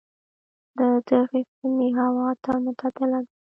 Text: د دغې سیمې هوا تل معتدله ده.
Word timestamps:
د 0.77 0.79
دغې 1.07 1.41
سیمې 1.55 1.89
هوا 1.99 2.27
تل 2.43 2.57
معتدله 2.65 3.19
ده. 3.25 3.33